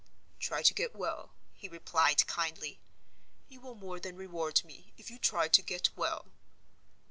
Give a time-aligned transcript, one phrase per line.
[0.39, 2.79] "Try to get well," he replied, kindly.
[3.49, 6.25] "You will more than reward me, if you try to get well."